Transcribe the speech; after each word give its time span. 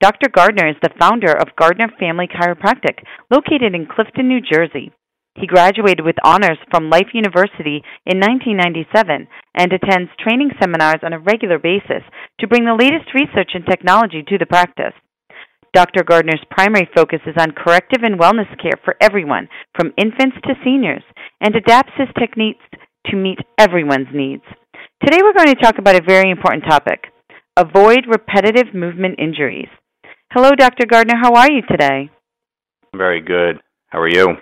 Dr. 0.00 0.32
Gardner 0.32 0.66
is 0.66 0.80
the 0.80 0.96
founder 0.98 1.30
of 1.30 1.54
Gardner 1.60 1.88
Family 2.00 2.26
Chiropractic, 2.26 3.04
located 3.30 3.74
in 3.74 3.84
Clifton, 3.84 4.28
New 4.28 4.40
Jersey. 4.40 4.92
He 5.36 5.46
graduated 5.46 6.06
with 6.06 6.16
honors 6.24 6.56
from 6.70 6.88
Life 6.88 7.12
University 7.12 7.84
in 8.08 8.16
1997 8.16 9.28
and 9.54 9.72
attends 9.72 10.10
training 10.18 10.52
seminars 10.58 11.04
on 11.04 11.12
a 11.12 11.20
regular 11.20 11.58
basis 11.58 12.00
to 12.40 12.48
bring 12.48 12.64
the 12.64 12.80
latest 12.80 13.12
research 13.12 13.52
and 13.52 13.64
technology 13.68 14.24
to 14.26 14.38
the 14.38 14.46
practice. 14.46 14.96
Dr. 15.74 16.02
Gardner's 16.02 16.42
primary 16.50 16.88
focus 16.96 17.20
is 17.26 17.36
on 17.38 17.52
corrective 17.52 18.02
and 18.02 18.18
wellness 18.18 18.48
care 18.56 18.80
for 18.82 18.96
everyone, 19.02 19.48
from 19.76 19.92
infants 19.98 20.36
to 20.44 20.54
seniors, 20.64 21.04
and 21.42 21.54
adapts 21.54 21.92
his 21.98 22.08
techniques 22.18 22.64
to 23.06 23.16
meet 23.16 23.38
everyone's 23.58 24.08
needs. 24.14 24.44
Today 25.04 25.20
we're 25.20 25.36
going 25.36 25.54
to 25.54 25.62
talk 25.62 25.76
about 25.78 26.00
a 26.00 26.08
very 26.08 26.30
important 26.30 26.64
topic 26.64 27.04
avoid 27.58 28.06
repetitive 28.08 28.72
movement 28.72 29.18
injuries. 29.18 29.68
Hello, 30.32 30.52
Dr. 30.54 30.86
Gardner. 30.86 31.16
How 31.20 31.34
are 31.34 31.50
you 31.50 31.62
today? 31.68 32.08
Very 32.94 33.20
good. 33.20 33.60
How 33.88 33.98
are 33.98 34.08
you? 34.08 34.36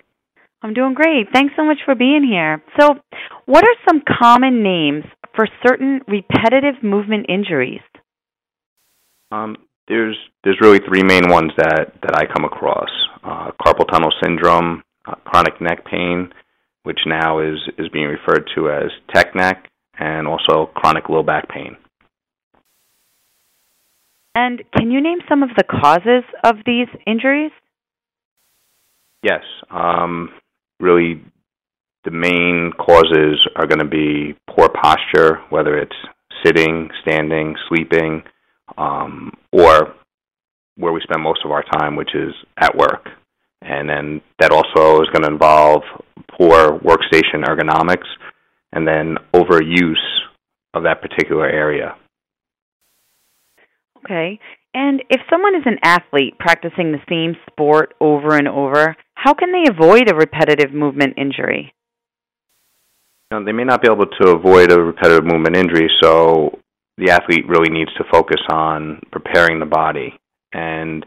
I'm 0.61 0.75
doing 0.75 0.93
great. 0.93 1.29
Thanks 1.33 1.55
so 1.57 1.65
much 1.65 1.79
for 1.87 1.95
being 1.95 2.27
here. 2.29 2.63
So, 2.79 2.97
what 3.47 3.65
are 3.65 3.75
some 3.89 4.03
common 4.21 4.63
names 4.63 5.05
for 5.35 5.49
certain 5.67 6.01
repetitive 6.07 6.83
movement 6.83 7.25
injuries? 7.31 7.81
Um, 9.33 9.57
there's 9.89 10.17
there's 10.45 10.59
really 10.61 10.81
three 10.87 11.03
main 11.03 11.31
ones 11.31 11.53
that 11.57 11.95
that 12.03 12.15
I 12.15 12.27
come 12.27 12.45
across: 12.45 12.91
uh, 13.25 13.53
carpal 13.59 13.91
tunnel 13.91 14.13
syndrome, 14.23 14.83
uh, 15.07 15.15
chronic 15.25 15.59
neck 15.59 15.87
pain, 15.87 16.29
which 16.83 16.99
now 17.07 17.39
is 17.39 17.57
is 17.79 17.89
being 17.95 18.09
referred 18.09 18.45
to 18.57 18.69
as 18.69 18.91
tech 19.15 19.35
neck, 19.35 19.71
and 19.99 20.29
also 20.29 20.67
chronic 20.75 21.09
low 21.09 21.23
back 21.23 21.49
pain. 21.49 21.79
And 24.35 24.63
can 24.77 24.91
you 24.91 25.01
name 25.03 25.19
some 25.29 25.43
of 25.43 25.51
the 25.57 25.65
causes 25.65 26.25
of 26.45 26.57
these 26.65 26.89
injuries? 27.07 27.51
Yes. 29.23 29.43
Um, 29.71 30.31
really, 30.81 31.21
the 32.05 32.11
main 32.11 32.73
causes 32.79 33.41
are 33.57 33.67
going 33.67 33.81
to 33.81 33.85
be 33.85 34.37
poor 34.49 34.69
posture, 34.69 35.41
whether 35.51 35.77
it's 35.77 35.97
sitting, 36.45 36.89
standing, 37.03 37.57
sleeping, 37.69 38.23
um, 38.77 39.33
or 39.53 39.95
where 40.77 40.93
we 40.93 41.01
spend 41.03 41.23
most 41.23 41.41
of 41.45 41.51
our 41.51 41.65
time, 41.65 41.97
which 41.97 42.15
is 42.15 42.33
at 42.57 42.77
work. 42.77 43.09
And 43.61 43.89
then 43.89 44.21
that 44.39 44.53
also 44.53 45.03
is 45.03 45.09
going 45.09 45.25
to 45.25 45.33
involve 45.33 45.83
poor 46.39 46.79
workstation 46.79 47.45
ergonomics 47.45 48.07
and 48.73 48.87
then 48.87 49.17
overuse 49.35 49.95
of 50.75 50.85
that 50.85 51.03
particular 51.03 51.47
area. 51.49 51.97
Okay. 54.05 54.39
And 54.75 55.03
if 55.11 55.21
someone 55.31 55.55
is 55.55 55.63
an 55.67 55.79
athlete 55.83 56.39
practicing 56.39 56.93
the 56.93 57.01
same 57.09 57.35
sport 57.51 57.95
over 58.01 58.37
and 58.37 58.47
over, 58.47 58.97
how 59.15 59.35
can 59.35 59.51
they 59.53 59.71
avoid 59.71 60.11
a 60.11 60.15
repetitive 60.15 60.73
movement 60.73 61.15
injury? 61.17 61.73
They 63.31 63.53
may 63.53 63.65
not 63.65 63.83
be 63.83 63.89
able 63.91 64.07
to 64.07 64.31
avoid 64.31 64.73
a 64.73 64.81
repetitive 64.81 65.25
movement 65.25 65.57
injury, 65.57 65.91
so 66.03 66.59
the 66.97 67.11
athlete 67.11 67.47
really 67.47 67.71
needs 67.71 67.93
to 67.99 68.05
focus 68.11 68.41
on 68.51 69.01
preparing 69.13 69.59
the 69.59 69.67
body 69.67 70.19
and 70.53 71.05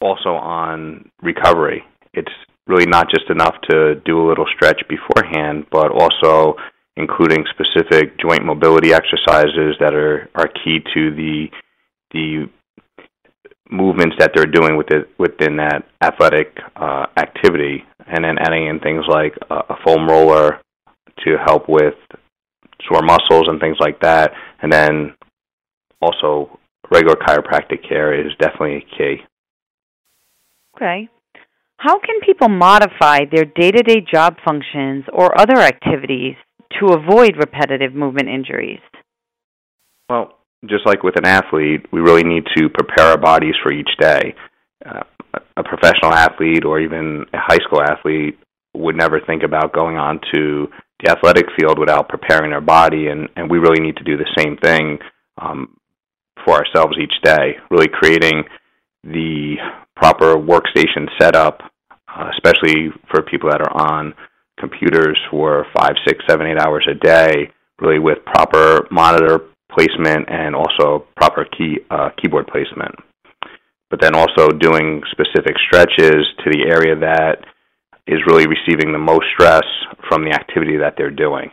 also 0.00 0.30
on 0.30 1.10
recovery. 1.22 1.84
It's 2.14 2.32
really 2.66 2.86
not 2.86 3.08
just 3.10 3.30
enough 3.30 3.54
to 3.70 3.96
do 4.04 4.20
a 4.20 4.28
little 4.28 4.46
stretch 4.56 4.82
beforehand, 4.88 5.66
but 5.70 5.92
also 5.92 6.56
including 6.96 7.44
specific 7.50 8.18
joint 8.18 8.44
mobility 8.44 8.92
exercises 8.92 9.76
that 9.80 9.94
are, 9.94 10.28
are 10.34 10.48
key 10.64 10.78
to 10.94 11.10
the 11.14 11.46
the 12.12 12.48
movements 13.70 14.14
that 14.18 14.30
they're 14.34 14.46
doing 14.46 14.76
with 14.76 14.86
it, 14.90 15.08
within 15.18 15.56
that 15.56 15.84
athletic 16.00 16.56
uh, 16.76 17.06
activity, 17.16 17.84
and 18.06 18.24
then 18.24 18.38
adding 18.38 18.68
in 18.68 18.78
things 18.78 19.04
like 19.08 19.34
a, 19.50 19.54
a 19.54 19.76
foam 19.84 20.08
roller 20.08 20.60
to 21.24 21.36
help 21.44 21.68
with 21.68 21.94
sore 22.88 23.02
muscles 23.02 23.46
and 23.48 23.60
things 23.60 23.76
like 23.80 24.00
that, 24.00 24.32
and 24.62 24.72
then 24.72 25.14
also 26.00 26.58
regular 26.90 27.16
chiropractic 27.16 27.86
care 27.86 28.14
is 28.14 28.32
definitely 28.38 28.86
key. 28.96 29.16
Okay. 30.76 31.08
How 31.78 31.98
can 31.98 32.20
people 32.24 32.48
modify 32.48 33.20
their 33.30 33.44
day 33.44 33.70
to 33.70 33.82
day 33.82 34.00
job 34.00 34.36
functions 34.44 35.04
or 35.12 35.38
other 35.38 35.58
activities 35.58 36.36
to 36.80 36.94
avoid 36.94 37.36
repetitive 37.36 37.94
movement 37.94 38.28
injuries? 38.28 38.80
Well, 40.08 40.38
just 40.68 40.86
like 40.86 41.02
with 41.02 41.16
an 41.16 41.26
athlete, 41.26 41.86
we 41.92 42.00
really 42.00 42.24
need 42.24 42.44
to 42.56 42.68
prepare 42.68 43.06
our 43.06 43.18
bodies 43.18 43.54
for 43.62 43.72
each 43.72 43.90
day. 44.00 44.34
Uh, 44.84 45.02
a 45.56 45.62
professional 45.62 46.12
athlete 46.12 46.64
or 46.64 46.80
even 46.80 47.24
a 47.32 47.38
high 47.38 47.58
school 47.64 47.82
athlete 47.82 48.38
would 48.74 48.96
never 48.96 49.20
think 49.20 49.42
about 49.42 49.72
going 49.72 49.96
on 49.96 50.20
to 50.34 50.66
the 51.02 51.10
athletic 51.10 51.46
field 51.58 51.78
without 51.78 52.08
preparing 52.08 52.50
their 52.50 52.60
body, 52.60 53.08
and, 53.08 53.28
and 53.36 53.50
we 53.50 53.58
really 53.58 53.80
need 53.80 53.96
to 53.96 54.04
do 54.04 54.16
the 54.16 54.28
same 54.38 54.56
thing 54.58 54.98
um, 55.40 55.76
for 56.44 56.54
ourselves 56.54 56.96
each 57.00 57.12
day, 57.22 57.56
really 57.70 57.88
creating 57.88 58.44
the 59.04 59.56
proper 59.94 60.34
workstation 60.34 61.06
setup, 61.20 61.60
uh, 61.90 62.30
especially 62.32 62.88
for 63.10 63.22
people 63.22 63.50
that 63.50 63.60
are 63.60 63.92
on 63.92 64.14
computers 64.58 65.18
for 65.30 65.66
five, 65.76 65.94
six, 66.06 66.24
seven, 66.28 66.46
eight 66.46 66.58
hours 66.58 66.86
a 66.90 66.94
day, 66.94 67.50
really 67.80 67.98
with 67.98 68.18
proper 68.24 68.86
monitor 68.90 69.40
placement 69.70 70.28
and 70.28 70.54
also 70.54 71.06
proper 71.16 71.44
key 71.44 71.78
uh, 71.90 72.10
keyboard 72.20 72.46
placement. 72.46 72.94
But 73.90 74.00
then 74.00 74.14
also 74.14 74.48
doing 74.48 75.02
specific 75.10 75.54
stretches 75.66 76.26
to 76.44 76.50
the 76.50 76.64
area 76.68 76.96
that 76.98 77.44
is 78.06 78.20
really 78.26 78.46
receiving 78.46 78.92
the 78.92 78.98
most 78.98 79.26
stress 79.34 79.64
from 80.08 80.24
the 80.24 80.30
activity 80.30 80.76
that 80.78 80.94
they're 80.96 81.10
doing. 81.10 81.50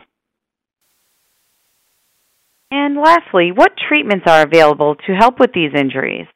And 2.70 2.96
lastly, 2.96 3.52
what 3.52 3.72
treatments 3.88 4.24
are 4.26 4.42
available 4.42 4.96
to 5.06 5.12
help 5.14 5.38
with 5.38 5.52
these 5.52 5.70
injuries? 5.76 6.26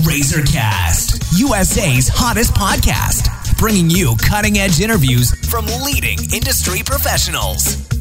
Razorcast, 0.06 1.40
USA's 1.40 2.08
hottest 2.08 2.54
podcast, 2.54 3.58
bringing 3.58 3.90
you 3.90 4.16
cutting 4.22 4.60
edge 4.60 4.80
interviews 4.80 5.32
from 5.50 5.66
leading 5.84 6.20
industry 6.32 6.82
professionals. 6.86 7.97